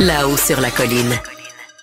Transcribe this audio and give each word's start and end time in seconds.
Là-haut 0.00 0.36
sur 0.36 0.60
la 0.60 0.70
colline. 0.72 1.14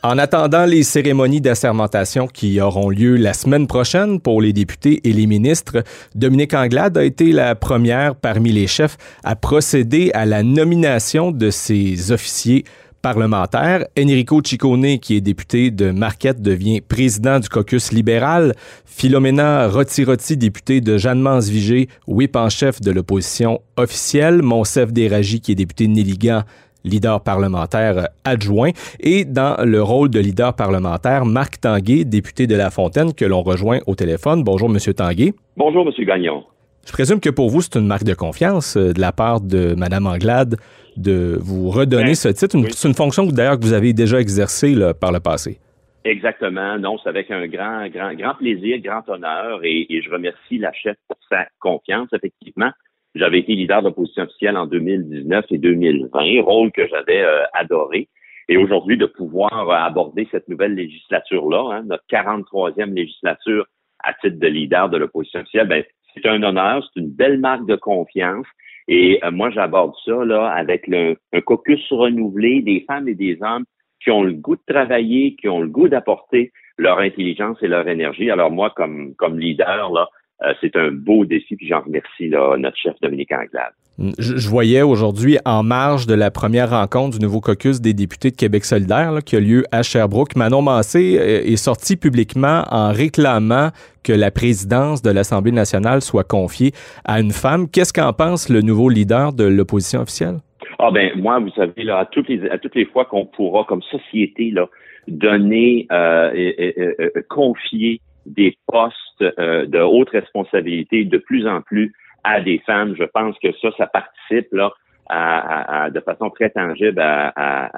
En 0.03 0.17
attendant 0.17 0.65
les 0.65 0.83
cérémonies 0.83 1.39
d'assermentation 1.39 2.27
qui 2.27 2.59
auront 2.59 2.89
lieu 2.89 3.15
la 3.15 3.31
semaine 3.31 3.67
prochaine 3.67 4.19
pour 4.19 4.41
les 4.41 4.51
députés 4.51 4.99
et 5.07 5.13
les 5.13 5.27
ministres, 5.27 5.85
Dominique 6.13 6.53
Anglade 6.53 6.97
a 6.97 7.05
été 7.05 7.31
la 7.31 7.55
première 7.55 8.15
parmi 8.15 8.51
les 8.51 8.67
chefs 8.67 8.97
à 9.23 9.37
procéder 9.37 10.11
à 10.13 10.25
la 10.25 10.43
nomination 10.43 11.31
de 11.31 11.51
ses 11.51 12.11
officiers 12.11 12.65
parlementaire. 13.13 13.85
Enrico 13.97 14.41
Ciccone, 14.43 14.99
qui 14.99 15.15
est 15.15 15.21
député 15.21 15.71
de 15.71 15.91
Marquette, 15.91 16.41
devient 16.41 16.81
président 16.81 17.39
du 17.39 17.47
caucus 17.47 17.93
libéral. 17.93 18.53
Philomena 18.83 19.69
Rotirotti, 19.69 20.35
député 20.35 20.81
de 20.81 20.97
Jeanne-Mance-Vigée, 20.97 21.87
whip 22.05 22.35
en 22.35 22.49
chef 22.49 22.81
de 22.81 22.91
l'opposition 22.91 23.61
officielle. 23.77 24.41
Monsef 24.41 24.91
Déragi, 24.91 25.39
qui 25.39 25.53
est 25.53 25.55
député 25.55 25.87
de 25.87 25.93
Néligan, 25.93 26.41
leader 26.83 27.21
parlementaire 27.21 28.09
adjoint. 28.25 28.71
Et 28.99 29.23
dans 29.23 29.55
le 29.63 29.81
rôle 29.81 30.09
de 30.09 30.19
leader 30.19 30.53
parlementaire, 30.53 31.23
Marc 31.23 31.61
Tanguay, 31.61 32.03
député 32.03 32.45
de 32.45 32.55
La 32.55 32.71
Fontaine, 32.71 33.13
que 33.13 33.23
l'on 33.23 33.41
rejoint 33.41 33.79
au 33.87 33.95
téléphone. 33.95 34.43
Bonjour, 34.43 34.67
Monsieur 34.67 34.93
Tanguay. 34.93 35.33
Bonjour, 35.55 35.85
Monsieur 35.85 36.03
Gagnon. 36.03 36.43
Je 36.87 36.93
présume 36.93 37.19
que 37.19 37.29
pour 37.29 37.49
vous, 37.49 37.59
c'est 37.59 37.75
une 37.75 37.85
marque 37.85 38.05
de 38.05 38.13
confiance 38.13 38.77
euh, 38.77 38.93
de 38.93 39.01
la 39.01 39.11
part 39.11 39.41
de 39.41 39.75
Mme 39.75 40.07
Anglade 40.07 40.55
de 40.95 41.37
vous 41.37 41.69
redonner 41.69 42.15
ce 42.15 42.29
titre. 42.29 42.57
C'est 42.71 42.87
une 42.87 42.93
fonction 42.93 43.25
d'ailleurs 43.25 43.59
que 43.59 43.63
vous 43.63 43.73
avez 43.73 43.91
déjà 43.91 44.21
exercée 44.21 44.73
par 44.99 45.11
le 45.11 45.19
passé. 45.19 45.59
Exactement. 46.05 46.79
Non, 46.79 46.97
c'est 47.03 47.09
avec 47.09 47.29
un 47.29 47.45
grand, 47.47 47.87
grand, 47.89 48.13
grand 48.13 48.35
plaisir, 48.35 48.79
grand 48.79 49.07
honneur 49.09 49.59
et, 49.63 49.85
je 50.01 50.09
remercie 50.09 50.57
la 50.57 50.71
chef 50.71 50.95
pour 51.09 51.17
sa 51.29 51.45
confiance. 51.59 52.07
Effectivement, 52.13 52.71
j'avais 53.15 53.39
été 53.39 53.53
leader 53.53 53.83
d'opposition 53.83 54.23
officielle 54.23 54.55
en 54.55 54.65
2019 54.65 55.45
et 55.51 55.57
2020, 55.57 56.41
rôle 56.41 56.71
que 56.71 56.87
j'avais 56.87 57.21
euh, 57.21 57.43
adoré. 57.53 58.07
Et 58.47 58.55
aujourd'hui, 58.55 58.97
de 58.97 59.05
pouvoir 59.05 59.69
aborder 59.69 60.25
cette 60.31 60.47
nouvelle 60.47 60.75
législature-là, 60.75 61.75
hein, 61.75 61.83
notre 61.85 62.05
43e 62.09 62.93
législature 62.93 63.65
à 64.01 64.13
titre 64.13 64.39
de 64.39 64.47
leader 64.47 64.89
de 64.89 64.97
l'opposition 64.97 65.41
officielle, 65.41 65.67
ben, 65.67 65.83
c'est 66.21 66.29
un 66.29 66.43
honneur, 66.43 66.87
c'est 66.93 66.99
une 66.99 67.11
belle 67.11 67.39
marque 67.39 67.65
de 67.65 67.75
confiance. 67.75 68.45
Et 68.87 69.19
euh, 69.23 69.31
moi, 69.31 69.49
j'aborde 69.49 69.93
ça 70.05 70.23
là 70.23 70.47
avec 70.49 70.89
un 70.89 71.41
caucus 71.41 71.85
renouvelé 71.91 72.61
des 72.61 72.85
femmes 72.87 73.07
et 73.07 73.15
des 73.15 73.37
hommes 73.41 73.65
qui 74.01 74.11
ont 74.11 74.23
le 74.23 74.33
goût 74.33 74.55
de 74.55 74.61
travailler, 74.67 75.35
qui 75.35 75.49
ont 75.49 75.61
le 75.61 75.67
goût 75.67 75.89
d'apporter 75.89 76.51
leur 76.77 76.99
intelligence 76.99 77.57
et 77.61 77.67
leur 77.67 77.87
énergie. 77.87 78.29
Alors 78.29 78.51
moi, 78.51 78.71
comme, 78.75 79.15
comme 79.15 79.39
leader, 79.39 79.91
là, 79.91 80.07
euh, 80.43 80.53
c'est 80.61 80.75
un 80.75 80.91
beau 80.91 81.25
défi, 81.25 81.55
puis 81.55 81.67
j'en 81.67 81.81
remercie 81.81 82.29
notre 82.29 82.77
chef 82.77 82.93
Dominique 83.01 83.31
Anglade. 83.31 83.73
Je, 84.19 84.47
voyais 84.47 84.83
aujourd'hui, 84.83 85.39
en 85.43 85.63
marge 85.63 86.05
de 86.05 86.13
la 86.13 86.29
première 86.29 86.69
rencontre 86.69 87.17
du 87.17 87.25
nouveau 87.25 87.41
caucus 87.41 87.81
des 87.81 87.95
députés 87.95 88.29
de 88.29 88.35
Québec 88.35 88.63
solidaire 88.63 89.11
qui 89.25 89.35
a 89.35 89.39
lieu 89.39 89.63
à 89.71 89.81
Sherbrooke, 89.81 90.35
Manon 90.35 90.61
Massé 90.61 91.17
euh, 91.17 91.41
est 91.43 91.55
sorti 91.55 91.97
publiquement 91.97 92.63
en 92.69 92.91
réclamant 92.91 93.69
que 94.03 94.13
la 94.13 94.29
présidence 94.29 95.01
de 95.01 95.09
l'Assemblée 95.09 95.51
nationale 95.51 96.03
soit 96.03 96.23
confiée 96.23 96.73
à 97.05 97.19
une 97.19 97.31
femme. 97.31 97.67
Qu'est-ce 97.67 97.91
qu'en 97.91 98.13
pense 98.13 98.49
le 98.49 98.61
nouveau 98.61 98.89
leader 98.89 99.33
de 99.33 99.45
l'opposition 99.45 100.01
officielle? 100.01 100.37
Ah 100.77 100.91
ben 100.91 101.09
moi, 101.15 101.39
vous 101.39 101.49
savez, 101.55 101.83
là, 101.83 101.97
à 101.97 102.05
toutes 102.05 102.29
les 102.29 102.47
à 102.49 102.59
toutes 102.59 102.75
les 102.75 102.85
fois 102.85 103.05
qu'on 103.05 103.25
pourra, 103.25 103.63
comme 103.63 103.81
société, 103.81 104.51
là, 104.51 104.67
donner, 105.07 105.87
euh, 105.91 107.09
confier 107.29 107.99
des 108.27 108.57
postes 108.67 109.23
de 109.23 109.81
haute 109.81 110.09
responsabilité 110.09 111.05
de 111.05 111.17
plus 111.17 111.47
en 111.47 111.61
plus 111.61 111.93
à 112.23 112.41
des 112.41 112.59
femmes. 112.65 112.95
Je 112.97 113.05
pense 113.05 113.35
que 113.39 113.51
ça, 113.61 113.69
ça 113.77 113.87
participe 113.87 114.51
là 114.51 114.71
à, 115.09 115.89
de 115.89 115.99
façon 116.01 116.29
très 116.29 116.49
tangible 116.49 116.99
à, 116.99 117.69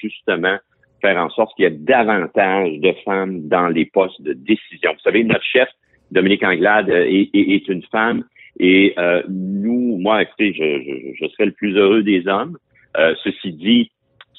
justement 0.00 0.56
faire 1.00 1.16
en 1.18 1.28
sorte 1.30 1.54
qu'il 1.56 1.64
y 1.64 1.68
ait 1.68 1.70
davantage 1.70 2.78
de 2.78 2.92
femmes 3.04 3.48
dans 3.48 3.68
les 3.68 3.86
postes 3.86 4.20
de 4.22 4.32
décision. 4.32 4.92
Vous 4.92 5.00
savez, 5.00 5.24
notre 5.24 5.44
chef, 5.44 5.68
Dominique 6.10 6.42
Anglade, 6.42 6.88
euh, 6.88 7.04
est, 7.06 7.68
une 7.68 7.82
femme 7.92 8.24
et 8.58 8.94
euh, 8.98 9.22
nous, 9.28 9.98
moi, 9.98 10.22
écoutez, 10.22 10.54
je, 10.54 11.12
je, 11.20 11.28
serai 11.32 11.46
le 11.46 11.52
plus 11.52 11.76
heureux 11.76 12.02
des 12.02 12.26
hommes. 12.26 12.56
Euh, 12.96 13.14
ceci 13.22 13.52
dit, 13.52 13.90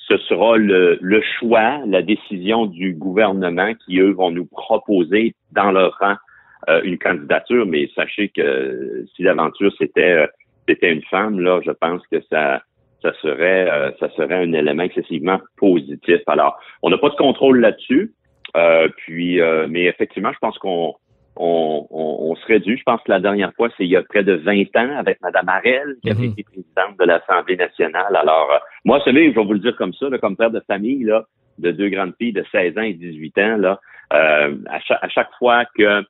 ce 0.08 0.18
sera 0.18 0.58
le, 0.58 0.98
le, 1.02 1.22
choix, 1.38 1.82
la 1.86 2.02
décision 2.02 2.66
du 2.66 2.94
gouvernement 2.94 3.74
qui, 3.86 4.00
eux, 4.00 4.12
vont 4.12 4.32
nous 4.32 4.46
proposer 4.46 5.36
dans 5.52 5.72
leur 5.72 5.98
rang 6.00 6.16
euh, 6.70 6.82
une 6.84 6.98
candidature, 6.98 7.66
mais 7.66 7.90
sachez 7.96 8.30
que 8.30 9.06
si 9.16 9.24
l'aventure 9.24 9.72
c'était 9.78 10.12
euh, 10.12 10.28
c'était 10.68 10.92
une 10.92 11.04
femme, 11.04 11.40
là, 11.40 11.62
je 11.66 11.72
pense 11.72 12.02
que 12.08 12.22
ça 12.30 12.62
ça 13.02 13.14
serait 13.22 13.70
euh, 13.70 13.92
ça 14.00 14.10
serait 14.16 14.36
un 14.36 14.54
élément 14.54 14.84
excessivement 14.84 15.40
positif. 15.58 16.22
Alors, 16.28 16.58
on 16.82 16.90
n'a 16.90 16.98
pas 16.98 17.10
de 17.10 17.16
contrôle 17.16 17.60
là-dessus. 17.60 18.14
puis, 18.98 19.40
mais 19.70 19.84
effectivement, 19.86 20.32
je 20.34 20.40
pense 20.40 20.58
qu'on 20.58 20.96
on, 21.40 21.88
on, 21.90 22.36
serait 22.38 22.60
dû. 22.60 22.78
Je 22.78 22.84
pense 22.84 23.02
que 23.02 23.12
la 23.12 23.20
dernière 23.20 23.54
fois, 23.56 23.70
c'est 23.78 23.84
il 23.84 23.90
y 23.90 23.96
a 23.96 24.04
près 24.04 24.24
de 24.24 24.34
20 24.34 24.76
ans 24.76 24.98
avec 24.98 25.20
Mme 25.22 25.50
Arel, 25.50 25.96
qui 26.02 26.12
avait 26.12 26.28
mhm. 26.28 26.32
été 26.32 26.44
présidente 26.44 26.98
de 27.00 27.06
l'Assemblée 27.06 27.56
nationale. 27.56 28.16
Alors, 28.16 28.50
moi, 28.86 29.02
celui, 29.04 29.32
je 29.32 29.36
vais 29.36 29.46
vous 29.46 29.54
le 29.54 29.60
dire 29.60 29.76
comme 29.76 29.94
ça, 29.94 30.08
comme 30.22 30.36
père 30.36 30.52
de 30.52 30.62
famille, 30.68 31.04
là, 31.04 31.26
de 31.58 31.72
deux 31.72 31.90
grandes 31.90 32.14
filles 32.18 32.34
de 32.34 32.46
16 32.52 32.78
ans 32.78 32.82
et 32.82 32.94
18 32.94 33.38
ans, 33.40 33.58
là, 33.58 33.80
à, 34.12 34.80
chaque, 34.80 35.04
à 35.04 35.10
chaque 35.10 35.32
fois 35.40 35.66
que 35.78 36.04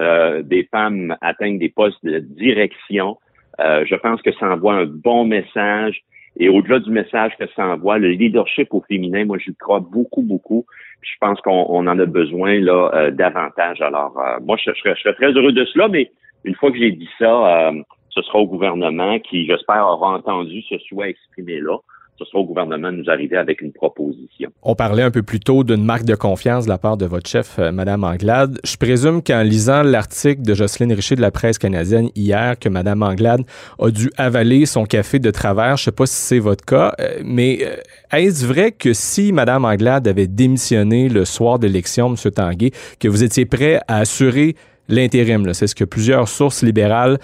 euh, 0.00 0.42
des 0.42 0.66
femmes 0.70 1.14
atteignent 1.20 1.58
des 1.58 1.68
postes 1.68 2.02
de 2.04 2.20
direction. 2.20 3.18
Euh, 3.60 3.84
je 3.86 3.94
pense 3.96 4.22
que 4.22 4.32
ça 4.32 4.46
envoie 4.46 4.74
un 4.74 4.86
bon 4.86 5.26
message. 5.26 6.00
Et 6.40 6.48
au-delà 6.48 6.80
du 6.80 6.90
message 6.90 7.32
que 7.38 7.44
ça 7.54 7.66
envoie, 7.66 7.98
le 7.98 8.08
leadership 8.08 8.68
au 8.72 8.82
féminin, 8.88 9.24
moi, 9.24 9.38
j'y 9.38 9.54
crois 9.54 9.80
beaucoup, 9.80 10.22
beaucoup. 10.22 10.64
je 11.02 11.10
pense 11.20 11.40
qu'on 11.42 11.86
en 11.86 11.98
a 11.98 12.06
besoin 12.06 12.58
là 12.60 12.90
euh, 12.94 13.10
davantage. 13.10 13.80
Alors, 13.80 14.18
moi, 14.42 14.56
je, 14.56 14.72
serais, 14.72 15.14
très 15.14 15.32
heureux 15.32 15.52
de 15.52 15.64
cela, 15.66 15.88
mais 15.88 16.10
une 16.44 16.54
fois 16.54 16.72
que 16.72 16.78
j'ai 16.78 16.92
dit 16.92 17.08
ça, 17.18 17.72
ce 18.08 18.22
sera 18.22 18.38
au 18.38 18.46
gouvernement 18.46 19.18
qui, 19.20 19.46
j'espère, 19.46 19.86
aura 19.86 20.16
entendu 20.16 20.62
ce 20.62 20.78
souhait 20.78 21.10
exprimé 21.10 21.60
là 21.60 21.76
ce 22.20 22.26
sera 22.26 22.38
au 22.38 22.44
gouvernement 22.44 22.92
nous 22.92 23.08
arriver 23.08 23.36
avec 23.36 23.62
une 23.62 23.72
proposition. 23.72 24.50
On 24.62 24.74
parlait 24.74 25.02
un 25.02 25.10
peu 25.10 25.22
plus 25.22 25.40
tôt 25.40 25.64
d'une 25.64 25.84
marque 25.84 26.04
de 26.04 26.14
confiance 26.14 26.64
de 26.64 26.68
la 26.68 26.76
part 26.76 26.98
de 26.98 27.06
votre 27.06 27.28
chef, 27.28 27.58
euh, 27.58 27.72
Mme 27.72 28.04
Anglade. 28.04 28.58
Je 28.62 28.76
présume 28.76 29.22
qu'en 29.22 29.42
lisant 29.42 29.82
l'article 29.82 30.42
de 30.42 30.52
Jocelyne 30.54 30.92
Richer 30.92 31.16
de 31.16 31.22
la 31.22 31.30
presse 31.30 31.58
canadienne 31.58 32.10
hier, 32.14 32.58
que 32.58 32.68
Mme 32.68 33.02
Anglade 33.02 33.42
a 33.78 33.90
dû 33.90 34.10
avaler 34.18 34.66
son 34.66 34.84
café 34.84 35.18
de 35.18 35.30
travers. 35.30 35.78
Je 35.78 35.82
ne 35.82 35.84
sais 35.84 35.92
pas 35.92 36.06
si 36.06 36.16
c'est 36.16 36.38
votre 36.38 36.64
cas, 36.64 36.94
euh, 37.00 37.20
mais 37.24 37.60
euh, 37.62 37.76
est-ce 38.12 38.44
vrai 38.44 38.72
que 38.72 38.92
si 38.92 39.32
Mme 39.32 39.64
Anglade 39.64 40.06
avait 40.06 40.26
démissionné 40.26 41.08
le 41.08 41.24
soir 41.24 41.58
d'élection, 41.58 42.14
M. 42.14 42.30
Tanguay, 42.30 42.70
que 42.98 43.08
vous 43.08 43.24
étiez 43.24 43.46
prêt 43.46 43.80
à 43.88 43.98
assurer 43.98 44.56
l'intérim. 44.88 45.52
C'est 45.52 45.66
ce 45.66 45.74
que 45.74 45.84
plusieurs 45.84 46.28
sources 46.28 46.62
libérales 46.62 47.18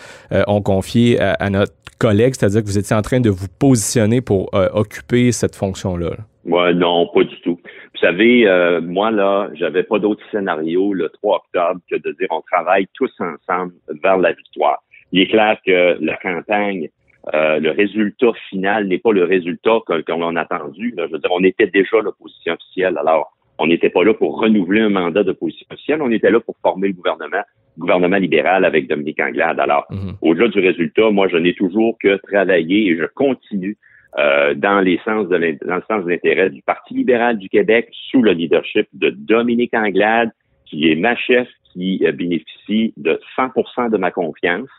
ont 0.46 0.62
confié 0.62 1.20
à, 1.20 1.50
notre 1.50 1.72
collègue, 1.98 2.34
c'est-à-dire 2.34 2.62
que 2.62 2.66
vous 2.66 2.78
étiez 2.78 2.96
en 2.96 3.02
train 3.02 3.20
de 3.20 3.30
vous 3.30 3.48
positionner 3.58 4.20
pour 4.20 4.50
euh, 4.54 4.68
occuper 4.72 5.32
cette 5.32 5.56
fonction-là. 5.56 6.10
Ouais, 6.44 6.74
non, 6.74 7.08
pas 7.12 7.24
du 7.24 7.40
tout. 7.40 7.58
Vous 7.62 8.00
savez, 8.00 8.46
euh, 8.46 8.80
moi, 8.80 9.10
là, 9.10 9.48
j'avais 9.54 9.82
pas 9.82 9.98
d'autre 9.98 10.22
scénario 10.30 10.92
le 10.92 11.08
3 11.08 11.36
octobre 11.36 11.80
que 11.90 11.96
de 11.96 12.12
dire 12.18 12.28
on 12.30 12.42
travaille 12.42 12.86
tous 12.94 13.12
ensemble 13.18 13.72
vers 14.02 14.18
la 14.18 14.32
victoire. 14.32 14.82
Il 15.12 15.20
est 15.22 15.28
clair 15.28 15.56
que 15.64 15.96
la 16.00 16.16
campagne, 16.16 16.88
euh, 17.34 17.58
le 17.58 17.70
résultat 17.70 18.32
final 18.50 18.86
n'est 18.86 18.98
pas 18.98 19.12
le 19.12 19.24
résultat 19.24 19.78
qu'on 20.06 20.36
a 20.36 20.40
attendu. 20.40 20.94
Je 20.96 21.02
veux 21.02 21.18
dire, 21.18 21.30
on 21.32 21.42
était 21.42 21.66
déjà 21.66 22.00
l'opposition 22.00 22.52
officielle. 22.52 22.98
Alors, 22.98 23.32
on 23.58 23.66
n'était 23.66 23.90
pas 23.90 24.04
là 24.04 24.14
pour 24.14 24.40
renouveler 24.40 24.80
un 24.80 24.90
mandat 24.90 25.22
d'opposition 25.22 25.66
officielle, 25.70 26.02
on 26.02 26.10
était 26.10 26.30
là 26.30 26.40
pour 26.40 26.56
former 26.62 26.88
le 26.88 26.94
gouvernement 26.94 27.42
gouvernement 27.78 28.16
libéral 28.16 28.64
avec 28.64 28.88
Dominique 28.88 29.20
Anglade. 29.20 29.60
Alors, 29.60 29.86
mhm. 29.90 30.14
au-delà 30.22 30.48
du 30.48 30.60
résultat, 30.60 31.10
moi, 31.10 31.28
je 31.28 31.36
n'ai 31.36 31.54
toujours 31.54 31.98
que 32.02 32.16
travaillé 32.16 32.86
et 32.86 32.96
je 32.96 33.04
continue 33.14 33.76
euh, 34.18 34.54
dans, 34.54 34.80
les 34.80 34.98
sens 35.04 35.28
de 35.28 35.58
dans 35.66 35.76
le 35.76 35.82
sens 35.88 36.04
de 36.04 36.10
l'intérêt 36.10 36.48
du 36.48 36.62
Parti 36.62 36.94
libéral 36.94 37.36
du 37.36 37.50
Québec 37.50 37.90
sous 38.10 38.22
le 38.22 38.32
leadership 38.32 38.88
de 38.94 39.10
Dominique 39.10 39.74
Anglade, 39.74 40.30
qui 40.64 40.90
est 40.90 40.94
ma 40.94 41.16
chef, 41.16 41.48
qui 41.72 42.02
bénéficie 42.14 42.94
de 42.96 43.20
100% 43.36 43.90
de 43.90 43.98
ma 43.98 44.10
confiance. 44.10 44.70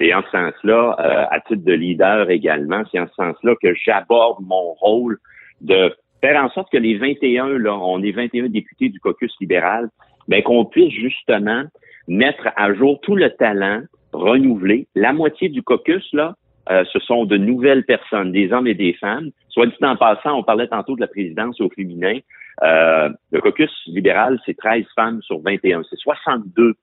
Et 0.00 0.14
en 0.14 0.22
ce 0.22 0.30
sens-là, 0.30 0.96
euh, 0.98 1.24
à 1.30 1.40
titre 1.40 1.64
de 1.64 1.72
leader 1.72 2.30
également, 2.30 2.82
c'est 2.90 3.00
en 3.00 3.08
ce 3.08 3.14
sens-là 3.14 3.54
que 3.60 3.74
j'aborde 3.74 4.38
mon 4.40 4.74
rôle 4.74 5.18
de 5.60 5.92
faire 6.24 6.42
en 6.42 6.48
sorte 6.50 6.72
que 6.72 6.78
les 6.78 6.96
21, 6.96 7.58
là, 7.58 7.76
on 7.76 8.02
est 8.02 8.12
21 8.12 8.48
députés 8.48 8.88
du 8.88 8.98
caucus 8.98 9.32
libéral, 9.40 9.90
ben, 10.26 10.42
qu'on 10.42 10.64
puisse 10.64 10.92
justement 10.94 11.64
mettre 12.08 12.48
à 12.56 12.72
jour 12.72 12.98
tout 13.02 13.14
le 13.14 13.28
talent 13.30 13.82
renouvelé. 14.12 14.86
La 14.94 15.12
moitié 15.12 15.50
du 15.50 15.62
caucus, 15.62 16.06
là, 16.14 16.34
euh, 16.70 16.82
ce 16.90 16.98
sont 17.00 17.26
de 17.26 17.36
nouvelles 17.36 17.84
personnes, 17.84 18.32
des 18.32 18.52
hommes 18.52 18.66
et 18.66 18.74
des 18.74 18.94
femmes. 18.94 19.30
Soit 19.50 19.66
dit 19.66 19.74
en 19.82 19.96
passant, 19.96 20.38
on 20.38 20.42
parlait 20.42 20.68
tantôt 20.68 20.96
de 20.96 21.02
la 21.02 21.08
présidence 21.08 21.60
au 21.60 21.68
féminin. 21.68 22.18
Euh, 22.62 23.10
le 23.30 23.40
caucus 23.42 23.70
libéral, 23.86 24.40
c'est 24.46 24.56
13 24.56 24.84
femmes 24.96 25.20
sur 25.20 25.40
21. 25.40 25.82
C'est 25.90 25.96
62% 25.96 26.74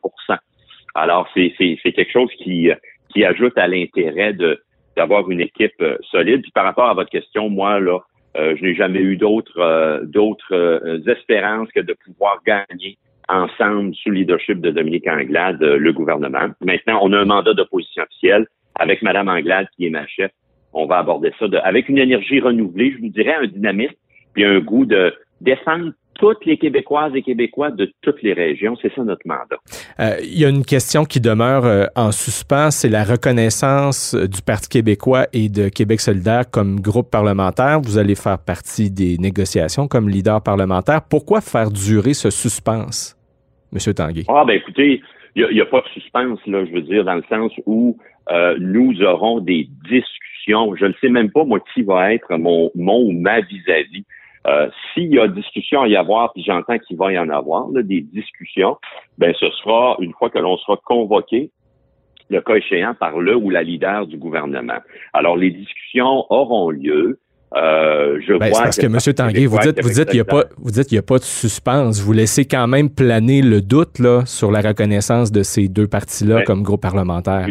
Alors, 0.93 1.27
c'est 1.33 1.51
quelque 1.57 2.11
chose 2.11 2.29
qui, 2.37 2.69
qui 3.09 3.25
ajoute 3.25 3.57
à 3.57 3.67
l'intérêt 3.67 4.33
de 4.33 4.61
d'avoir 4.97 5.31
une 5.31 5.39
équipe 5.39 5.81
euh, 5.81 5.97
solide. 6.11 6.41
Puis 6.41 6.51
par 6.51 6.65
rapport 6.65 6.89
à 6.89 6.93
votre 6.93 7.09
question, 7.09 7.49
moi, 7.49 7.79
là, 7.79 7.99
euh, 8.37 8.55
je 8.57 8.63
n'ai 8.63 8.75
jamais 8.75 9.01
eu 9.01 9.17
d'autres 9.17 10.03
d'autres 10.05 11.03
espérances 11.07 11.69
que 11.73 11.81
de 11.81 11.95
pouvoir 12.05 12.41
gagner 12.45 12.97
ensemble 13.27 13.93
sous 13.95 14.09
le 14.09 14.15
leadership 14.15 14.59
de 14.61 14.71
Dominique 14.71 15.07
Anglade 15.07 15.61
le 15.61 15.93
gouvernement. 15.93 16.47
Maintenant, 16.61 16.99
on 17.01 17.13
a 17.13 17.19
un 17.19 17.25
mandat 17.25 17.53
d'opposition 17.53 18.03
officielle 18.03 18.47
avec 18.75 19.01
Mme 19.01 19.27
Anglade 19.27 19.67
qui 19.75 19.85
est 19.85 19.89
ma 19.89 20.05
chef. 20.07 20.31
On 20.73 20.85
va 20.85 20.99
aborder 20.99 21.31
ça 21.39 21.45
avec 21.63 21.89
une 21.89 21.97
énergie 21.97 22.39
renouvelée, 22.39 22.93
je 22.93 23.01
vous 23.01 23.09
dirais 23.09 23.35
un 23.35 23.47
dynamisme, 23.47 23.95
puis 24.33 24.45
un 24.45 24.59
goût 24.59 24.85
de 24.85 25.13
défendre 25.41 25.91
toutes 26.21 26.45
les 26.45 26.57
Québécoises 26.57 27.13
et 27.15 27.23
Québécois 27.23 27.71
de 27.71 27.91
toutes 28.01 28.21
les 28.21 28.33
régions. 28.33 28.77
C'est 28.79 28.93
ça 28.93 29.03
notre 29.03 29.27
mandat. 29.27 29.57
Euh, 29.99 30.17
il 30.21 30.39
y 30.39 30.45
a 30.45 30.49
une 30.49 30.63
question 30.63 31.03
qui 31.03 31.19
demeure 31.19 31.65
euh, 31.65 31.85
en 31.95 32.11
suspens, 32.11 32.69
c'est 32.69 32.89
la 32.89 33.03
reconnaissance 33.03 34.13
du 34.15 34.41
Parti 34.43 34.69
québécois 34.69 35.25
et 35.33 35.49
de 35.49 35.67
Québec 35.67 35.99
solidaire 35.99 36.43
comme 36.49 36.79
groupe 36.79 37.09
parlementaire. 37.09 37.81
Vous 37.81 37.97
allez 37.97 38.13
faire 38.13 38.37
partie 38.37 38.91
des 38.91 39.17
négociations 39.17 39.87
comme 39.87 40.07
leader 40.07 40.43
parlementaire. 40.43 41.01
Pourquoi 41.09 41.41
faire 41.41 41.71
durer 41.71 42.13
ce 42.13 42.29
suspense, 42.29 43.17
M. 43.73 43.93
Tanguay? 43.93 44.23
Ah, 44.27 44.43
ben 44.45 44.53
écoutez, 44.53 45.01
il 45.35 45.47
n'y 45.51 45.61
a, 45.61 45.65
pas 45.65 45.81
de 45.81 45.87
suspense, 45.99 46.39
là, 46.45 46.65
je 46.65 46.71
veux 46.71 46.81
dire, 46.83 47.03
dans 47.03 47.15
le 47.15 47.23
sens 47.29 47.51
où 47.65 47.97
euh, 48.31 48.55
nous 48.59 49.01
aurons 49.01 49.39
des 49.39 49.67
discussions. 49.89 50.75
Je 50.75 50.85
ne 50.85 50.93
sais 51.01 51.09
même 51.09 51.31
pas, 51.31 51.43
moi, 51.45 51.59
qui 51.73 51.81
va 51.81 52.13
être 52.13 52.37
mon, 52.37 52.69
mon 52.75 53.01
ou 53.07 53.11
ma 53.11 53.41
vis-à-vis. 53.41 54.05
Euh, 54.47 54.69
s'il 54.93 55.13
y 55.13 55.19
a 55.19 55.27
discussion 55.27 55.83
à 55.83 55.87
y 55.87 55.95
avoir, 55.95 56.33
puis 56.33 56.43
j'entends 56.43 56.79
qu'il 56.79 56.97
va 56.97 57.11
y 57.11 57.19
en 57.19 57.29
avoir, 57.29 57.67
des 57.69 58.01
discussions, 58.01 58.77
ben 59.17 59.33
ce 59.39 59.49
sera 59.51 59.97
une 59.99 60.13
fois 60.13 60.29
que 60.29 60.39
l'on 60.39 60.57
sera 60.57 60.77
convoqué, 60.83 61.51
le 62.29 62.41
cas 62.41 62.55
échéant, 62.55 62.95
par 62.95 63.19
le 63.19 63.35
ou 63.35 63.49
la 63.49 63.61
leader 63.61 64.07
du 64.07 64.17
gouvernement. 64.17 64.79
Alors, 65.13 65.37
les 65.37 65.51
discussions 65.51 66.25
auront 66.29 66.71
lieu. 66.71 67.19
Euh, 67.53 68.19
je 68.25 68.33
ben, 68.33 68.49
vois 68.49 68.63
parce 68.63 68.77
que, 68.77 68.85
M. 68.85 69.13
Tanguay, 69.13 69.45
vous 69.45 69.59
dites, 69.59 69.83
vous 69.83 69.89
dites 69.89 70.05
qu'il 70.05 70.15
n'y 70.15 70.21
a 70.21 70.25
pas, 70.25 70.45
vous 70.57 70.71
dites 70.71 70.87
qu'il 70.87 70.97
a 70.97 71.03
pas 71.03 71.17
de 71.17 71.23
suspense. 71.23 72.01
Vous 72.01 72.13
laissez 72.13 72.45
quand 72.45 72.67
même 72.67 72.89
planer 72.89 73.41
le 73.41 73.61
doute 73.61 73.99
là 73.99 74.25
sur 74.25 74.51
la 74.51 74.61
reconnaissance 74.61 75.31
de 75.31 75.43
ces 75.43 75.67
deux 75.67 75.87
partis-là 75.87 76.37
ben, 76.37 76.43
comme 76.45 76.63
groupe 76.63 76.81
parlementaire. 76.81 77.47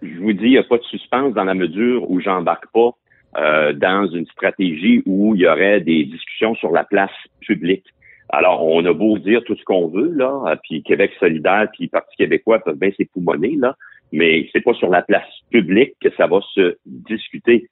Je 0.00 0.18
vous 0.20 0.32
dis, 0.32 0.44
il 0.44 0.50
n'y 0.52 0.58
a 0.58 0.62
pas 0.62 0.78
de 0.78 0.84
suspense 0.84 1.34
dans 1.34 1.44
la 1.44 1.54
mesure 1.54 2.08
où 2.08 2.20
j'embarque 2.20 2.66
pas 2.72 2.92
euh, 3.36 3.72
dans 3.72 4.06
une 4.06 4.26
stratégie 4.26 5.02
où 5.06 5.34
il 5.34 5.42
y 5.42 5.48
aurait 5.48 5.80
des 5.80 6.04
discussions 6.04 6.54
sur 6.56 6.70
la 6.70 6.84
place 6.84 7.10
publique. 7.40 7.84
Alors, 8.28 8.64
on 8.64 8.84
a 8.84 8.92
beau 8.92 9.18
dire 9.18 9.42
tout 9.44 9.56
ce 9.56 9.64
qu'on 9.64 9.88
veut, 9.88 10.10
là, 10.14 10.56
puis 10.62 10.82
Québec 10.82 11.12
solidaire, 11.20 11.68
puis 11.72 11.88
Parti 11.88 12.16
québécois 12.16 12.60
peuvent 12.60 12.78
bien 12.78 12.90
s'époumoner, 12.96 13.56
là, 13.58 13.76
mais 14.12 14.48
c'est 14.52 14.60
pas 14.60 14.74
sur 14.74 14.88
la 14.88 15.02
place 15.02 15.28
publique 15.50 15.94
que 16.00 16.10
ça 16.16 16.26
va 16.26 16.40
se 16.54 16.76
discuter. 16.86 17.68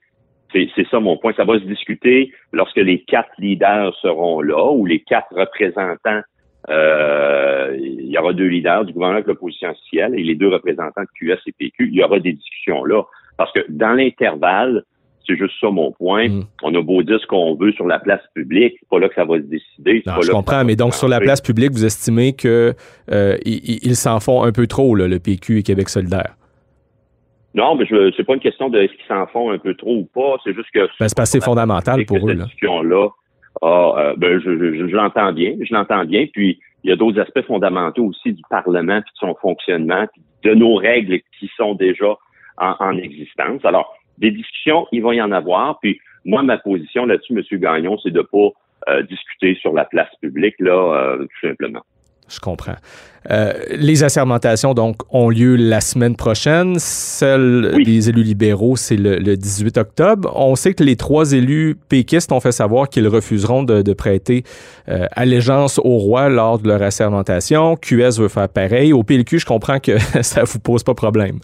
C'est 0.51 0.87
ça 0.89 0.99
mon 0.99 1.17
point. 1.17 1.33
Ça 1.33 1.45
va 1.45 1.59
se 1.59 1.63
discuter 1.63 2.33
lorsque 2.51 2.77
les 2.77 3.03
quatre 3.03 3.31
leaders 3.37 3.95
seront 4.01 4.41
là 4.41 4.71
ou 4.71 4.85
les 4.85 4.99
quatre 4.99 5.33
représentants. 5.33 6.21
Euh, 6.69 7.77
il 7.79 8.09
y 8.09 8.17
aura 8.17 8.33
deux 8.33 8.47
leaders 8.47 8.83
du 8.85 8.93
gouvernement 8.93 9.17
avec 9.17 9.27
l'opposition 9.27 9.69
officielle 9.69 10.13
et 10.13 10.23
les 10.23 10.35
deux 10.35 10.49
représentants 10.49 11.03
de 11.03 11.07
QS 11.15 11.39
et 11.47 11.53
PQ. 11.53 11.87
Il 11.87 11.95
y 11.95 12.03
aura 12.03 12.19
des 12.19 12.33
discussions 12.33 12.83
là. 12.83 13.03
Parce 13.37 13.51
que 13.53 13.65
dans 13.69 13.93
l'intervalle, 13.93 14.83
c'est 15.31 15.37
juste 15.37 15.53
ça 15.59 15.69
mon 15.69 15.91
point. 15.91 16.27
Mm. 16.27 16.43
On 16.63 16.75
a 16.75 16.81
beau 16.81 17.01
dire 17.03 17.19
ce 17.19 17.27
qu'on 17.27 17.55
veut 17.55 17.71
sur 17.73 17.85
la 17.85 17.99
place 17.99 18.21
publique, 18.33 18.75
c'est 18.79 18.89
pas 18.89 18.99
là 18.99 19.09
que 19.09 19.15
ça 19.15 19.25
va 19.25 19.37
se 19.37 19.43
décider. 19.43 20.03
je 20.05 20.31
comprends, 20.31 20.63
mais 20.65 20.75
donc 20.75 20.93
sur 20.93 21.07
la 21.07 21.19
place 21.19 21.41
publique, 21.41 21.71
vous 21.71 21.85
estimez 21.85 22.33
que 22.33 22.73
euh, 23.11 23.37
ils 23.45 23.95
s'en 23.95 24.19
font 24.19 24.43
un 24.43 24.51
peu 24.51 24.67
trop, 24.67 24.95
là, 24.95 25.07
le 25.07 25.19
PQ 25.19 25.59
et 25.59 25.63
Québec 25.63 25.89
solidaire? 25.89 26.35
Non, 27.53 27.75
mais 27.75 27.85
je 27.85 28.11
c'est 28.15 28.23
pas 28.23 28.33
une 28.33 28.39
question 28.39 28.69
de 28.69 28.81
ce 28.81 28.93
qu'ils 28.93 29.07
s'en 29.07 29.27
font 29.27 29.51
un 29.51 29.57
peu 29.57 29.73
trop 29.75 29.97
ou 29.97 30.09
pas. 30.13 30.37
C'est 30.43 30.53
juste 30.53 30.69
que 30.73 30.87
ben, 30.99 31.07
c'est 31.07 31.19
assez 31.19 31.41
fondamental 31.41 32.05
pour 32.05 32.17
eux. 32.17 32.31
Cette 32.31 32.43
discussion-là, 32.45 33.09
ah, 33.61 33.93
euh, 33.97 34.13
ben, 34.15 34.39
je, 34.39 34.55
je, 34.55 34.95
l'entends 34.95 35.33
bien, 35.33 35.55
je 35.59 35.73
l'entends 35.73 36.05
bien. 36.05 36.27
Puis 36.31 36.59
il 36.83 36.89
y 36.89 36.93
a 36.93 36.95
d'autres 36.95 37.19
aspects 37.19 37.45
fondamentaux 37.45 38.05
aussi 38.05 38.31
du 38.31 38.41
Parlement, 38.49 39.01
puis 39.01 39.11
de 39.11 39.27
son 39.27 39.35
fonctionnement, 39.41 40.05
puis 40.13 40.21
de 40.43 40.55
nos 40.55 40.75
règles 40.75 41.19
qui 41.37 41.51
sont 41.57 41.75
déjà 41.75 42.15
en, 42.57 42.75
en 42.79 42.97
existence. 42.97 43.63
Alors, 43.65 43.93
des 44.17 44.31
discussions, 44.31 44.87
il 44.91 45.01
va 45.01 45.15
y 45.15 45.21
en 45.21 45.31
avoir. 45.31 45.79
Puis 45.79 45.99
moi, 46.25 46.43
ma 46.43 46.57
position 46.57 47.05
là-dessus, 47.05 47.33
M. 47.33 47.59
Gagnon, 47.59 47.97
c'est 48.03 48.11
de 48.11 48.21
pas 48.21 48.49
euh, 48.89 49.03
discuter 49.03 49.55
sur 49.61 49.73
la 49.73 49.85
place 49.85 50.09
publique, 50.21 50.55
là, 50.59 50.71
euh, 50.71 51.17
tout 51.19 51.47
simplement. 51.47 51.81
Je 52.27 52.39
comprends. 52.39 52.75
Euh, 53.29 53.53
les 53.71 54.03
assermentations, 54.03 54.73
donc, 54.73 55.01
ont 55.11 55.29
lieu 55.29 55.55
la 55.55 55.81
semaine 55.81 56.15
prochaine. 56.15 56.79
Celle 56.79 57.83
des 57.83 58.09
élus 58.09 58.23
libéraux, 58.23 58.77
c'est 58.77 58.95
le, 58.95 59.35
18 59.35 59.77
octobre. 59.77 60.31
On 60.35 60.55
sait 60.55 60.73
que 60.73 60.83
les 60.83 60.95
trois 60.95 61.33
élus 61.33 61.75
péquistes 61.89 62.31
ont 62.31 62.39
fait 62.39 62.53
savoir 62.53 62.89
qu'ils 62.89 63.07
refuseront 63.07 63.63
de, 63.63 63.93
prêter 63.93 64.43
allégeance 64.87 65.77
au 65.77 65.97
roi 65.97 66.29
lors 66.29 66.57
de 66.57 66.67
leur 66.67 66.81
assermentation. 66.81 67.75
QS 67.75 68.17
veut 68.19 68.29
faire 68.29 68.49
pareil. 68.49 68.93
Au 68.93 69.03
PLQ, 69.03 69.39
je 69.39 69.45
comprends 69.45 69.79
que 69.79 69.97
ça 70.21 70.43
vous 70.45 70.59
pose 70.59 70.83
pas 70.83 70.93
problème. 70.93 71.39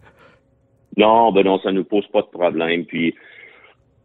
Non, 0.97 1.31
ben 1.31 1.43
non, 1.43 1.59
ça 1.59 1.71
nous 1.71 1.83
pose 1.83 2.07
pas 2.07 2.21
de 2.21 2.27
problème. 2.27 2.85
Puis 2.85 3.15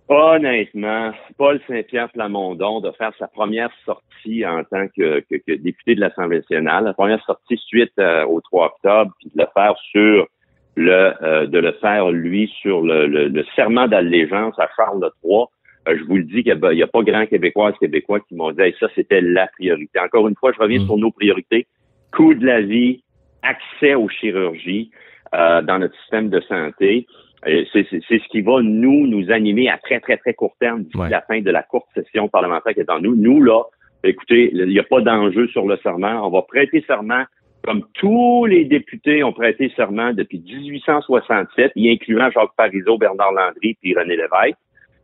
honnêtement, 0.08 1.12
Paul 1.38 1.60
Saint-Pierre 1.66 2.10
Plamondon 2.10 2.80
de 2.80 2.90
faire 2.92 3.12
sa 3.18 3.28
première 3.28 3.70
sortie 3.84 4.46
en 4.46 4.62
tant 4.64 4.86
que, 4.88 5.24
député 5.56 5.94
de 5.94 6.00
l'Assemblée 6.00 6.38
nationale, 6.38 6.84
la 6.84 6.94
première 6.94 7.24
sortie 7.24 7.56
suite 7.56 7.92
euh, 7.98 8.24
au 8.26 8.40
3 8.40 8.66
octobre, 8.66 9.12
puis 9.18 9.30
de 9.34 9.40
le 9.40 9.48
faire 9.54 9.74
sur 9.90 10.26
le 10.74 11.12
euh, 11.22 11.46
de 11.46 11.58
le 11.58 11.72
faire 11.72 12.10
lui 12.10 12.50
sur 12.60 12.82
le, 12.82 13.44
serment 13.54 13.88
d'allégeance 13.88 14.58
à 14.58 14.68
Charles 14.76 15.10
III. 15.24 15.44
Euh, 15.88 15.96
je 15.98 16.04
vous 16.04 16.16
le 16.16 16.24
dis 16.24 16.44
qu'il 16.44 16.60
n'y 16.60 16.82
a, 16.82 16.86
pas 16.86 17.02
grand 17.02 17.26
Québécois 17.26 17.72
Québécois 17.72 18.20
qui 18.20 18.34
m'ont 18.34 18.52
dit 18.52 18.74
ça, 18.78 18.88
c'était 18.94 19.20
la 19.20 19.48
priorité. 19.48 19.98
Encore 19.98 20.28
une 20.28 20.36
fois, 20.36 20.52
je 20.52 20.60
reviens 20.60 20.80
mm. 20.80 20.86
sur 20.86 20.96
nos 20.96 21.10
priorités. 21.10 21.66
Coût 22.12 22.34
de 22.34 22.44
la 22.44 22.60
vie, 22.60 23.02
accès 23.42 23.94
aux 23.94 24.08
chirurgies. 24.08 24.90
Euh, 25.34 25.62
dans 25.62 25.78
notre 25.78 25.98
système 26.00 26.28
de 26.28 26.40
santé. 26.42 27.06
C'est 27.44 27.86
ce 27.90 28.28
qui 28.28 28.42
va 28.42 28.60
nous 28.62 29.06
nous 29.06 29.32
animer 29.32 29.70
à 29.70 29.78
très 29.78 29.98
très 29.98 30.18
très 30.18 30.34
court 30.34 30.54
terme 30.60 30.82
d'ici 30.82 30.98
la 31.10 31.22
fin 31.22 31.40
de 31.40 31.50
la 31.50 31.62
courte 31.62 31.88
session 31.94 32.28
parlementaire 32.28 32.74
qui 32.74 32.80
est 32.80 32.84
dans 32.84 33.00
nous. 33.00 33.16
Nous 33.16 33.42
là, 33.42 33.62
écoutez, 34.04 34.50
il 34.52 34.66
n'y 34.66 34.78
a 34.78 34.84
pas 34.84 35.00
d'enjeu 35.00 35.48
sur 35.48 35.66
le 35.66 35.78
serment. 35.78 36.26
On 36.26 36.30
va 36.30 36.42
prêter 36.42 36.84
serment 36.86 37.24
comme 37.64 37.82
tous 37.94 38.44
les 38.46 38.64
députés 38.64 39.22
ont 39.22 39.32
prêté 39.32 39.72
serment 39.76 40.12
depuis 40.12 40.40
1867, 40.40 41.72
y 41.76 41.90
incluant 41.90 42.30
Jacques 42.30 42.54
Parizeau, 42.56 42.98
Bernard 42.98 43.32
Landry 43.32 43.76
puis 43.80 43.94
René 43.94 44.16
Lévesque. 44.16 44.58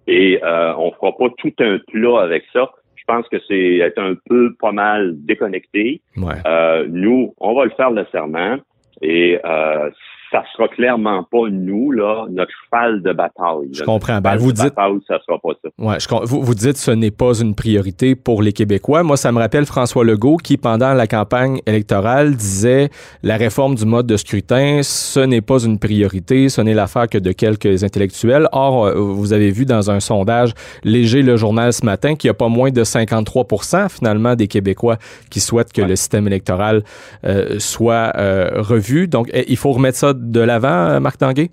Et 0.07 0.41
euh, 0.43 0.75
on 0.77 0.91
fera 0.93 1.17
pas 1.17 1.29
tout 1.39 1.53
un 1.61 1.79
plat 1.89 2.23
avec 2.23 2.45
ça. 2.53 2.71
Je 2.97 3.05
pense 3.07 3.27
que 3.29 3.37
c'est 3.47 3.77
être 3.77 3.99
un 3.99 4.15
peu 4.29 4.55
pas 4.61 4.73
mal 4.73 5.15
déconnecté. 5.25 6.03
Euh, 6.47 6.87
nous, 6.89 7.35
on 7.39 7.55
va 7.55 7.65
le 7.65 7.71
faire 7.71 7.91
le 7.91 8.05
serment. 8.13 8.57
Et 9.01 9.39
euh, 9.45 9.91
ça 10.31 10.43
sera 10.55 10.69
clairement 10.69 11.23
pas 11.25 11.49
nous 11.51 11.91
là 11.91 12.27
notre 12.31 12.53
cheval 12.65 13.03
de 13.03 13.13
bataille. 13.13 13.69
Je 13.73 13.85
comprends. 13.85 14.21
Ben, 14.21 14.37
vous 14.37 14.53
dites 14.53 14.75
bataille, 14.75 14.99
ça 15.07 15.19
sera 15.27 15.39
pas 15.39 15.51
ça. 15.63 15.69
Ouais, 15.79 15.99
je, 16.01 16.09
vous, 16.27 16.43
vous 16.43 16.55
dites 16.55 16.77
ce 16.77 16.91
n'est 16.91 17.11
pas 17.11 17.41
une 17.41 17.55
priorité 17.55 18.15
pour 18.15 18.43
les 18.43 18.53
Québécois. 18.53 19.03
Moi, 19.03 19.17
ça 19.17 19.33
me 19.33 19.39
rappelle 19.39 19.67
François 19.67 20.05
Legault 20.05 20.37
qui 20.37 20.57
pendant 20.57 20.95
la 20.95 21.07
campagne 21.07 21.61
électorale 21.67 22.35
disait 22.35 22.91
la 23.23 23.37
réforme 23.37 23.75
du 23.75 23.87
mode 23.87 24.07
de 24.07 24.17
scrutin, 24.17 24.81
ce 24.83 25.21
n'est 25.21 25.41
pas 25.41 25.65
une 25.65 25.79
priorité, 25.79 26.49
ce 26.49 26.61
n'est 26.61 26.75
l'affaire 26.75 27.09
que 27.09 27.19
de 27.19 27.33
quelques 27.33 27.85
intellectuels. 27.85 28.49
Or, 28.53 28.87
euh, 28.87 28.95
vous 28.95 29.33
avez 29.33 29.51
vu 29.51 29.65
dans 29.65 29.91
un 29.91 30.01
sondage 30.01 30.53
léger 30.85 31.23
le 31.23 31.37
journal 31.37 31.73
ce 31.73 31.85
matin 31.85 32.15
qu'il 32.15 32.29
y 32.29 32.31
a 32.31 32.35
pas 32.35 32.49
moins 32.49 32.71
de 32.71 32.85
53% 32.85 33.89
finalement 33.89 34.35
des 34.35 34.49
Québécois 34.49 34.99
qui 35.31 35.41
souhaitent 35.41 35.73
que 35.73 35.83
le 35.83 35.97
système 35.97 36.27
électoral 36.27 36.83
euh, 37.25 37.59
soit 37.59 38.13
euh, 38.17 38.51
revu. 38.57 39.09
Donc, 39.09 39.31
eh, 39.33 39.45
il 39.49 39.57
faut 39.57 39.73
remettre 39.73 39.99
ça 39.99 40.13
de 40.19 40.41
l'avant, 40.41 40.91
euh, 40.91 41.01
Marc 41.01 41.19
Tanguay? 41.19 41.51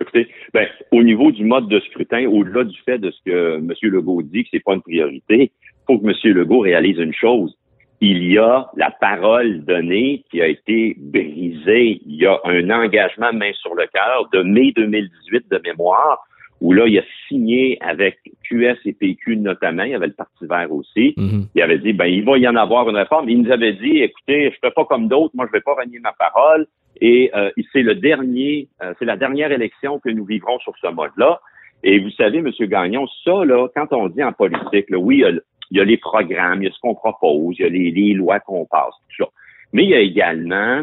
Écoutez, 0.00 0.28
ben, 0.54 0.66
au 0.90 1.02
niveau 1.02 1.30
du 1.32 1.44
mode 1.44 1.68
de 1.68 1.80
scrutin, 1.80 2.26
au-delà 2.26 2.64
du 2.64 2.78
fait 2.84 2.98
de 2.98 3.10
ce 3.10 3.18
que 3.24 3.56
M. 3.56 3.72
Legault 3.82 4.22
dit 4.22 4.44
que 4.44 4.50
c'est 4.52 4.64
pas 4.64 4.74
une 4.74 4.82
priorité, 4.82 5.52
il 5.52 5.84
faut 5.86 5.98
que 5.98 6.06
M. 6.06 6.34
Legault 6.34 6.60
réalise 6.60 6.98
une 6.98 7.14
chose. 7.14 7.56
il 8.00 8.32
y 8.32 8.36
a 8.36 8.68
la 8.76 8.90
parole 8.90 9.64
donnée 9.64 10.24
qui 10.28 10.42
a 10.42 10.48
été 10.48 10.96
brisée. 10.98 12.00
Il 12.04 12.16
y 12.16 12.26
a 12.26 12.40
un 12.44 12.68
engagement 12.70 13.32
main 13.32 13.52
sur 13.54 13.76
le 13.76 13.86
cœur 13.94 14.28
de 14.32 14.42
mai 14.42 14.72
2018 14.74 15.44
de 15.48 15.60
mémoire 15.62 16.18
où 16.62 16.72
là, 16.72 16.86
il 16.86 16.96
a 16.96 17.02
signé 17.26 17.76
avec 17.80 18.18
QS 18.48 18.78
et 18.84 18.92
PQ 18.92 19.36
notamment, 19.36 19.82
il 19.82 19.90
y 19.90 19.94
avait 19.94 20.06
le 20.06 20.12
Parti 20.12 20.46
vert 20.46 20.72
aussi. 20.72 21.12
Mhm. 21.16 21.48
Il 21.56 21.60
avait 21.60 21.78
dit, 21.78 21.92
ben, 21.92 22.06
il 22.06 22.24
va 22.24 22.38
y 22.38 22.46
en 22.46 22.54
avoir 22.54 22.88
une 22.88 22.96
réforme. 22.96 23.28
Il 23.28 23.42
nous 23.42 23.50
avait 23.50 23.72
dit, 23.72 23.98
écoutez, 23.98 24.52
je 24.52 24.56
fais 24.62 24.70
pas 24.70 24.84
comme 24.84 25.08
d'autres, 25.08 25.34
moi, 25.34 25.46
je 25.48 25.52
vais 25.52 25.60
pas 25.60 25.74
renier 25.74 25.98
ma 25.98 26.12
parole. 26.12 26.66
Et 27.04 27.32
euh, 27.34 27.50
c'est 27.72 27.82
le 27.82 27.96
dernier, 27.96 28.68
euh, 28.80 28.94
c'est 28.96 29.04
la 29.04 29.16
dernière 29.16 29.50
élection 29.50 29.98
que 29.98 30.08
nous 30.08 30.24
vivrons 30.24 30.60
sur 30.60 30.72
ce 30.80 30.86
mode-là. 30.86 31.40
Et 31.82 31.98
vous 31.98 32.10
savez, 32.10 32.38
M. 32.38 32.48
Gagnon, 32.60 33.08
ça, 33.24 33.44
là, 33.44 33.66
quand 33.74 33.92
on 33.92 34.06
dit 34.06 34.22
en 34.22 34.32
politique, 34.32 34.88
là, 34.88 34.98
oui, 34.98 35.24
il 35.72 35.76
y, 35.76 35.80
a, 35.80 35.84
les 35.84 35.96
programmes, 35.96 36.62
il 36.62 36.66
y 36.66 36.68
a 36.68 36.72
ce 36.72 36.78
qu'on 36.78 36.94
propose, 36.94 37.56
il 37.58 37.62
y 37.62 37.64
a 37.64 37.68
les, 37.68 38.14
lois 38.14 38.38
qu'on 38.38 38.66
passe, 38.66 38.94
tout 39.08 39.24
ça. 39.24 39.30
Mais 39.72 39.82
il 39.82 39.90
y 39.90 39.94
a 39.94 39.98
également 39.98 40.82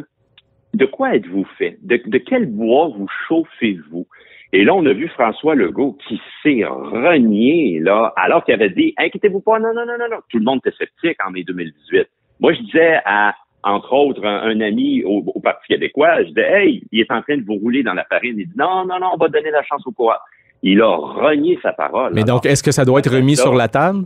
de 0.73 0.85
quoi 0.85 1.15
êtes-vous 1.15 1.45
fait? 1.57 1.77
De, 1.83 2.01
de 2.05 2.17
quel 2.17 2.47
bois 2.47 2.89
vous 2.89 3.07
chauffez-vous? 3.29 4.05
Et 4.51 4.65
là, 4.65 4.75
on 4.75 4.85
a 4.87 4.91
vu 4.91 5.07
François 5.07 5.55
Legault 5.55 5.97
qui 6.05 6.19
s'est 6.43 6.65
renié, 6.65 7.79
là, 7.79 8.11
alors 8.17 8.43
qu'il 8.43 8.55
avait 8.55 8.71
dit, 8.71 8.93
inquiétez-vous 8.97 9.39
pas, 9.39 9.57
non, 9.59 9.73
non, 9.73 9.85
non, 9.85 9.97
non, 9.97 10.09
non. 10.11 10.17
Tout 10.27 10.39
le 10.39 10.43
monde 10.43 10.59
était 10.65 10.75
sceptique 10.75 11.17
en 11.25 11.31
mai 11.31 11.45
2018. 11.45 12.09
Moi, 12.41 12.51
je 12.51 12.61
disais 12.63 12.99
à, 13.05 13.35
entre 13.63 13.93
autres, 13.93 14.25
un, 14.25 14.61
ami 14.61 15.03
au, 15.03 15.21
Parti 15.41 15.67
québécois, 15.67 16.23
je 16.23 16.27
disais, 16.27 16.51
hey, 16.51 16.83
il 16.91 17.01
est 17.01 17.11
en 17.11 17.21
train 17.21 17.37
de 17.37 17.43
vous 17.43 17.55
rouler 17.55 17.83
dans 17.83 17.93
la 17.93 18.05
farine. 18.05 18.35
Il 18.37 18.47
dit, 18.47 18.57
non, 18.57 18.85
non, 18.85 18.99
non, 18.99 19.11
on 19.13 19.17
va 19.17 19.27
donner 19.27 19.51
la 19.51 19.63
chance 19.63 19.85
au 19.85 19.91
quoi. 19.91 20.21
Il 20.63 20.81
a 20.81 20.95
renié 20.95 21.57
sa 21.61 21.73
parole. 21.73 22.13
Mais 22.13 22.23
donc, 22.23 22.45
est-ce 22.45 22.63
que 22.63 22.71
ça 22.71 22.85
doit 22.85 22.99
être 22.99 23.13
remis 23.13 23.35
sur 23.35 23.53
la 23.53 23.67
table? 23.67 24.05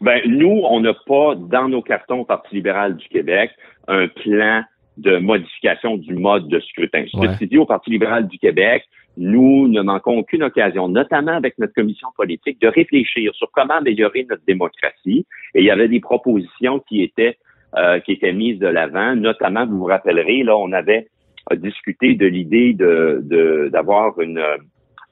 Ben, 0.00 0.20
nous, 0.26 0.62
on 0.70 0.80
n'a 0.80 0.94
pas, 0.94 1.34
dans 1.34 1.68
nos 1.68 1.82
cartons 1.82 2.20
au 2.20 2.24
Parti 2.24 2.54
libéral 2.54 2.96
du 2.96 3.08
Québec, 3.08 3.50
un 3.88 4.08
plan 4.08 4.62
de 4.96 5.18
modification 5.18 5.96
du 5.96 6.14
mode 6.14 6.48
de 6.48 6.60
scrutin. 6.60 7.04
Je 7.06 7.44
dit 7.44 7.58
au 7.58 7.66
Parti 7.66 7.90
libéral 7.90 8.28
du 8.28 8.38
Québec, 8.38 8.84
nous 9.16 9.66
ne 9.68 9.82
manquons 9.82 10.18
aucune 10.18 10.44
occasion, 10.44 10.88
notamment 10.88 11.32
avec 11.32 11.58
notre 11.58 11.74
commission 11.74 12.08
politique, 12.16 12.60
de 12.60 12.68
réfléchir 12.68 13.34
sur 13.34 13.50
comment 13.52 13.74
améliorer 13.74 14.26
notre 14.28 14.44
démocratie. 14.46 15.26
Et 15.54 15.60
il 15.60 15.64
y 15.64 15.70
avait 15.70 15.88
des 15.88 16.00
propositions 16.00 16.80
qui 16.88 17.02
étaient 17.02 17.36
euh, 17.76 18.00
qui 18.00 18.12
étaient 18.12 18.32
mises 18.32 18.58
de 18.58 18.66
l'avant, 18.66 19.14
notamment, 19.14 19.66
vous 19.66 19.78
vous 19.78 19.84
rappellerez, 19.84 20.42
là, 20.42 20.56
on 20.56 20.72
avait 20.72 21.08
discuté 21.56 22.14
de 22.14 22.26
l'idée 22.26 22.74
de 22.74 23.70
d'avoir 23.72 24.20
une 24.20 24.42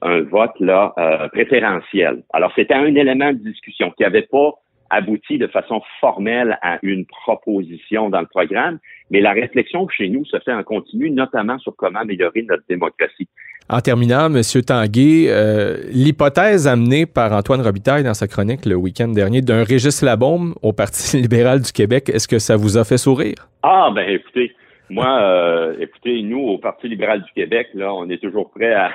un 0.01 0.21
vote 0.21 0.59
là 0.59 0.93
euh, 0.97 1.27
préférentiel. 1.29 2.23
Alors 2.33 2.51
c'était 2.55 2.73
un 2.73 2.93
élément 2.95 3.31
de 3.33 3.39
discussion 3.39 3.91
qui 3.91 4.03
n'avait 4.03 4.27
pas 4.29 4.51
abouti 4.89 5.37
de 5.37 5.47
façon 5.47 5.81
formelle 5.99 6.57
à 6.61 6.79
une 6.81 7.05
proposition 7.05 8.09
dans 8.09 8.21
le 8.21 8.27
programme, 8.27 8.79
mais 9.11 9.19
la 9.19 9.33
réflexion 9.33 9.87
chez 9.89 10.07
nous 10.07 10.23
se 10.25 10.39
fait 10.39 10.53
en 10.53 10.63
continu, 10.63 11.09
notamment 11.09 11.59
sur 11.59 11.75
comment 11.75 11.99
améliorer 11.99 12.43
notre 12.43 12.63
démocratie. 12.69 13.27
En 13.69 13.81
terminant, 13.81 14.33
M. 14.33 14.41
Tanguay, 14.65 15.25
euh, 15.27 15.75
l'hypothèse 15.91 16.69
amenée 16.69 17.05
par 17.05 17.33
Antoine 17.33 17.59
Robitaille 17.59 18.01
dans 18.01 18.13
sa 18.13 18.25
chronique 18.25 18.65
le 18.65 18.75
week-end 18.75 19.09
dernier 19.09 19.41
d'un 19.41 19.65
Régis 19.65 20.01
Labaume 20.01 20.55
au 20.61 20.71
Parti 20.71 21.17
libéral 21.21 21.59
du 21.59 21.73
Québec, 21.73 22.07
est-ce 22.07 22.29
que 22.29 22.39
ça 22.39 22.55
vous 22.55 22.77
a 22.77 22.85
fait 22.85 22.97
sourire? 22.97 23.35
Ah, 23.63 23.89
ben 23.93 24.07
écoutez, 24.07 24.53
moi, 24.89 25.19
euh, 25.21 25.75
écoutez, 25.81 26.21
nous, 26.21 26.39
au 26.39 26.57
Parti 26.59 26.87
libéral 26.87 27.23
du 27.23 27.31
Québec, 27.33 27.67
là, 27.73 27.93
on 27.93 28.09
est 28.09 28.21
toujours 28.23 28.49
prêt 28.51 28.73
à, 28.73 28.91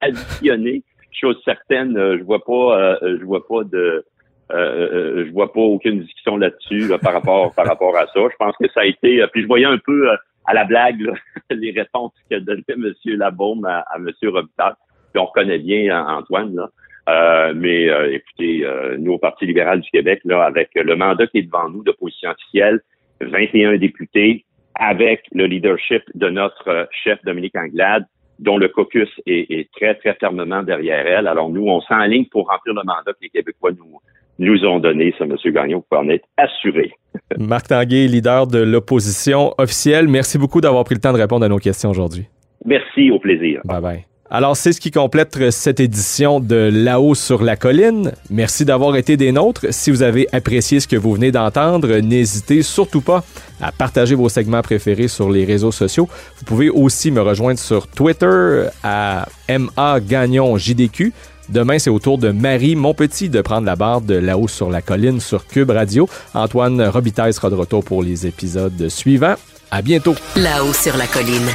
additionner. 0.00 0.82
Chose 1.12 1.40
certaine, 1.44 1.96
euh, 1.96 2.18
je 2.18 2.24
vois 2.24 2.44
pas, 2.44 2.98
je 3.02 3.24
vois 3.24 3.46
pas 3.46 3.62
de, 3.62 4.04
je 4.50 5.30
vois 5.32 5.52
pas 5.52 5.60
aucune 5.60 6.00
discussion 6.00 6.36
là-dessus 6.38 6.90
par 7.00 7.12
rapport 7.12 7.54
par 7.54 7.66
rapport 7.66 7.96
à 7.96 8.06
ça. 8.06 8.14
Je 8.14 8.36
pense 8.36 8.56
que 8.56 8.68
ça 8.74 8.80
a 8.80 8.84
été. 8.84 9.24
puis 9.32 9.42
je 9.42 9.46
voyais 9.46 9.66
un 9.66 9.78
peu 9.78 10.08
à 10.48 10.54
la 10.54 10.64
blague 10.64 11.12
les 11.50 11.70
réponses 11.70 12.12
qu'a 12.30 12.40
donné 12.40 12.64
M. 12.68 12.92
Labaume 13.04 13.64
à, 13.66 13.80
à 13.80 13.96
M. 13.98 14.10
Robitaille. 14.24 14.72
Puis 15.12 15.22
on 15.22 15.26
connaît 15.26 15.58
bien 15.58 16.06
Antoine, 16.06 16.54
là. 16.54 16.70
Euh, 17.08 17.54
mais 17.56 17.88
euh, 17.88 18.12
écoutez, 18.12 18.66
euh, 18.66 18.96
nous 18.98 19.12
au 19.12 19.18
Parti 19.18 19.46
libéral 19.46 19.80
du 19.80 19.90
Québec, 19.90 20.20
là, 20.24 20.44
avec 20.44 20.70
le 20.74 20.94
mandat 20.94 21.26
qui 21.26 21.38
est 21.38 21.42
devant 21.42 21.70
nous 21.70 21.82
de 21.82 21.92
position 21.92 22.30
officielle, 22.30 22.80
21 23.20 23.78
députés, 23.78 24.44
avec 24.74 25.22
le 25.32 25.46
leadership 25.46 26.02
de 26.14 26.28
notre 26.28 26.88
chef 27.02 27.18
Dominique 27.24 27.56
Anglade, 27.56 28.04
dont 28.38 28.58
le 28.58 28.68
caucus 28.68 29.08
est, 29.26 29.50
est, 29.50 29.70
très, 29.72 29.94
très 29.94 30.14
fermement 30.14 30.62
derrière 30.62 31.06
elle. 31.06 31.26
Alors 31.26 31.48
nous, 31.48 31.66
on 31.66 31.80
s'enligne 31.80 32.26
pour 32.26 32.46
remplir 32.48 32.74
le 32.74 32.82
mandat 32.84 33.12
que 33.12 33.18
les 33.22 33.30
Québécois 33.30 33.72
nous, 33.72 34.00
nous 34.38 34.64
ont 34.64 34.78
donné, 34.78 35.14
ça, 35.18 35.24
M. 35.24 35.36
Gagnon, 35.52 35.84
pour 35.88 36.00
en 36.00 36.08
être 36.08 36.26
assuré. 36.36 36.92
Marc 37.38 37.68
Tanguay, 37.68 38.06
leader 38.06 38.46
de 38.46 38.58
l'opposition 38.58 39.52
officielle, 39.58 40.08
merci 40.08 40.38
beaucoup 40.38 40.60
d'avoir 40.60 40.84
pris 40.84 40.94
le 40.94 41.00
temps 41.00 41.12
de 41.12 41.18
répondre 41.18 41.44
à 41.44 41.48
nos 41.48 41.58
questions 41.58 41.90
aujourd'hui. 41.90 42.26
Merci, 42.64 43.10
au 43.10 43.18
plaisir. 43.18 43.60
Bye 43.64 43.80
bye. 43.80 44.04
Alors, 44.30 44.58
c'est 44.58 44.72
ce 44.72 44.80
qui 44.80 44.90
complète 44.90 45.50
cette 45.50 45.80
édition 45.80 46.38
de 46.38 46.70
Là-haut 46.70 47.14
sur 47.14 47.42
la 47.42 47.56
colline. 47.56 48.12
Merci 48.28 48.66
d'avoir 48.66 48.94
été 48.96 49.16
des 49.16 49.32
nôtres. 49.32 49.66
Si 49.70 49.90
vous 49.90 50.02
avez 50.02 50.26
apprécié 50.32 50.80
ce 50.80 50.86
que 50.88 50.96
vous 50.96 51.14
venez 51.14 51.32
d'entendre, 51.32 52.00
n'hésitez 52.00 52.60
surtout 52.60 53.00
pas 53.00 53.24
à 53.58 53.72
partager 53.72 54.14
vos 54.14 54.28
segments 54.28 54.60
préférés 54.60 55.08
sur 55.08 55.30
les 55.30 55.46
réseaux 55.46 55.72
sociaux. 55.72 56.08
Vous 56.36 56.44
pouvez 56.44 56.68
aussi 56.68 57.10
me 57.10 57.22
rejoindre 57.22 57.58
sur 57.58 57.86
Twitter 57.88 58.66
à 58.84 59.26
MA 59.48 60.00
Gagnon 60.00 60.58
JDQ. 60.58 61.14
Demain, 61.48 61.78
c'est 61.78 61.90
au 61.90 61.98
tour 61.98 62.18
de 62.18 62.30
Marie 62.30 62.76
Monpetit 62.76 63.30
de 63.30 63.40
prendre 63.40 63.66
la 63.66 63.76
barre 63.76 64.02
de 64.02 64.14
là-haut 64.14 64.48
sur 64.48 64.70
la 64.70 64.82
colline 64.82 65.20
sur 65.20 65.46
Cube 65.46 65.70
Radio. 65.70 66.08
Antoine 66.34 66.82
Robitaille 66.82 67.32
sera 67.32 67.48
de 67.48 67.54
retour 67.54 67.82
pour 67.84 68.02
les 68.02 68.26
épisodes 68.26 68.88
suivants. 68.88 69.36
À 69.70 69.80
bientôt. 69.80 70.14
Là-haut 70.36 70.72
sur 70.72 70.96
la 70.96 71.06
colline. 71.06 71.48